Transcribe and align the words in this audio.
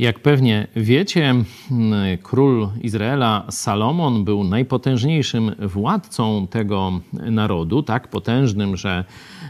Jak 0.00 0.18
pewnie 0.18 0.66
wiecie, 0.76 1.34
król 2.22 2.68
Izraela 2.82 3.46
Salomon 3.50 4.24
był 4.24 4.44
najpotężniejszym 4.44 5.52
władcą 5.58 6.46
tego 6.46 7.00
narodu, 7.12 7.82
tak 7.82 8.08
potężnym, 8.08 8.76
że 8.76 9.04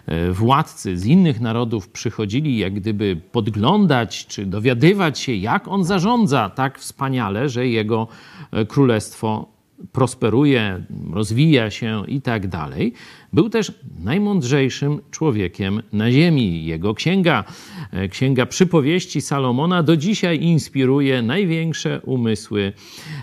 e, 0.06 0.32
władcy 0.32 0.98
z 0.98 1.06
innych 1.06 1.40
narodów 1.40 1.88
przychodzili 1.88 2.58
jak 2.58 2.74
gdyby 2.74 3.20
podglądać 3.32 4.26
czy 4.26 4.46
dowiadywać 4.46 5.18
się, 5.18 5.34
jak 5.34 5.68
on 5.68 5.84
zarządza 5.84 6.50
tak 6.50 6.78
wspaniale, 6.78 7.48
że 7.48 7.68
jego 7.68 8.08
e, 8.52 8.66
królestwo 8.66 9.46
prosperuje, 9.92 10.84
rozwija 11.12 11.70
się 11.70 12.02
i 12.08 12.20
tak 12.20 12.48
dalej. 12.48 12.92
Był 13.32 13.50
też 13.50 13.72
najmądrzejszym 13.98 15.00
człowiekiem 15.10 15.82
na 15.92 16.12
ziemi. 16.12 16.64
Jego 16.64 16.94
księga, 16.94 17.44
e, 17.92 18.08
księga 18.08 18.46
przypowieści 18.46 19.20
Salomona 19.20 19.82
do 19.82 19.96
dzisiaj 19.96 20.42
inspiruje 20.42 21.22
największe 21.22 22.00
umysły 22.04 22.72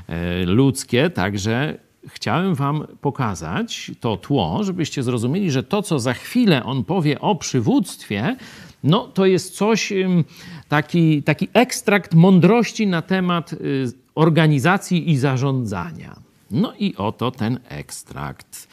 e, 0.07 0.45
ludzkie, 0.45 1.09
także 1.09 1.77
chciałem 2.07 2.55
Wam 2.55 2.87
pokazać 3.01 3.91
to 3.99 4.17
tło, 4.17 4.63
żebyście 4.63 5.03
zrozumieli, 5.03 5.51
że 5.51 5.63
to, 5.63 5.81
co 5.81 5.99
za 5.99 6.13
chwilę 6.13 6.63
on 6.63 6.83
powie 6.83 7.21
o 7.21 7.35
przywództwie, 7.35 8.35
no 8.83 9.07
to 9.07 9.25
jest 9.25 9.55
coś, 9.55 9.93
taki, 10.67 11.23
taki 11.23 11.47
ekstrakt 11.53 12.13
mądrości 12.13 12.87
na 12.87 13.01
temat 13.01 13.53
y, 13.53 13.57
organizacji 14.15 15.11
i 15.11 15.17
zarządzania. 15.17 16.26
No 16.51 16.73
i 16.79 16.95
oto 16.95 17.31
ten 17.31 17.59
ekstrakt. 17.69 18.67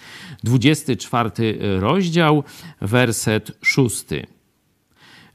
24 0.45 1.33
rozdział, 1.81 2.45
werset 2.81 3.53
6. 3.63 4.05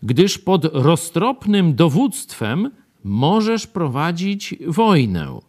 Gdyż 0.03 0.37
pod 0.37 0.65
roztropnym 0.65 1.75
dowództwem 1.75 2.71
możesz 3.03 3.67
prowadzić 3.67 4.55
wojnę, 4.67 5.39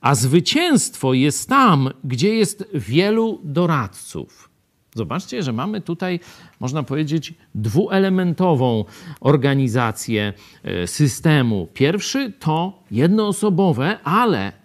a 0.00 0.14
zwycięstwo 0.14 1.14
jest 1.14 1.48
tam, 1.48 1.90
gdzie 2.04 2.34
jest 2.34 2.64
wielu 2.74 3.40
doradców. 3.44 4.48
Zobaczcie, 4.94 5.42
że 5.42 5.52
mamy 5.52 5.80
tutaj, 5.80 6.20
można 6.60 6.82
powiedzieć, 6.82 7.34
dwuelementową 7.54 8.84
organizację 9.20 10.32
e, 10.62 10.86
systemu. 10.86 11.68
Pierwszy 11.74 12.32
to 12.38 12.82
jednoosobowe, 12.90 13.98
ale 14.04 14.61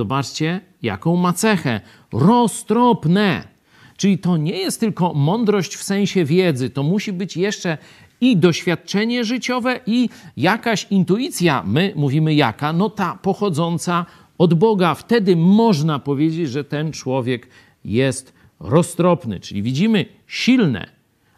Zobaczcie, 0.00 0.60
jaką 0.82 1.16
ma 1.16 1.32
cechę. 1.32 1.80
Roztropne. 2.12 3.48
Czyli 3.96 4.18
to 4.18 4.36
nie 4.36 4.58
jest 4.58 4.80
tylko 4.80 5.14
mądrość 5.14 5.76
w 5.76 5.82
sensie 5.82 6.24
wiedzy, 6.24 6.70
to 6.70 6.82
musi 6.82 7.12
być 7.12 7.36
jeszcze 7.36 7.78
i 8.20 8.36
doświadczenie 8.36 9.24
życiowe, 9.24 9.80
i 9.86 10.08
jakaś 10.36 10.86
intuicja. 10.90 11.62
My 11.66 11.92
mówimy 11.96 12.34
jaka? 12.34 12.72
No 12.72 12.90
ta 12.90 13.18
pochodząca 13.22 14.06
od 14.38 14.54
Boga. 14.54 14.94
Wtedy 14.94 15.36
można 15.36 15.98
powiedzieć, 15.98 16.50
że 16.50 16.64
ten 16.64 16.92
człowiek 16.92 17.48
jest 17.84 18.32
roztropny. 18.60 19.40
Czyli 19.40 19.62
widzimy 19.62 20.06
silne, 20.26 20.86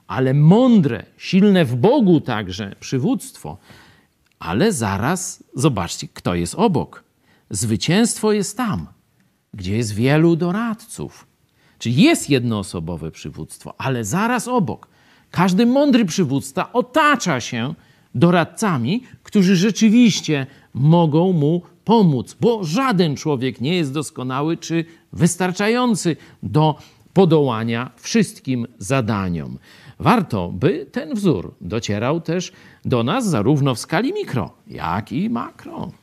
ale 0.06 0.34
mądre, 0.34 1.04
silne 1.16 1.64
w 1.64 1.76
Bogu 1.76 2.20
także 2.20 2.76
przywództwo. 2.80 3.58
Ale 4.38 4.72
zaraz 4.72 5.44
zobaczcie, 5.54 6.08
kto 6.14 6.34
jest 6.34 6.54
obok. 6.54 7.11
Zwycięstwo 7.52 8.32
jest 8.32 8.56
tam, 8.56 8.86
gdzie 9.54 9.76
jest 9.76 9.94
wielu 9.94 10.36
doradców. 10.36 11.26
Czyli 11.78 12.02
jest 12.02 12.30
jednoosobowe 12.30 13.10
przywództwo, 13.10 13.74
ale 13.78 14.04
zaraz 14.04 14.48
obok 14.48 14.88
każdy 15.30 15.66
mądry 15.66 16.04
przywódca 16.04 16.72
otacza 16.72 17.40
się 17.40 17.74
doradcami, 18.14 19.02
którzy 19.22 19.56
rzeczywiście 19.56 20.46
mogą 20.74 21.32
mu 21.32 21.62
pomóc, 21.84 22.36
bo 22.40 22.64
żaden 22.64 23.16
człowiek 23.16 23.60
nie 23.60 23.76
jest 23.76 23.92
doskonały 23.92 24.56
czy 24.56 24.84
wystarczający 25.12 26.16
do 26.42 26.78
podołania 27.12 27.90
wszystkim 27.96 28.66
zadaniom. 28.78 29.58
Warto, 29.98 30.48
by 30.48 30.86
ten 30.92 31.14
wzór 31.14 31.54
docierał 31.60 32.20
też 32.20 32.52
do 32.84 33.04
nas 33.04 33.28
zarówno 33.28 33.74
w 33.74 33.78
skali 33.78 34.12
mikro, 34.12 34.52
jak 34.66 35.12
i 35.12 35.30
makro. 35.30 36.01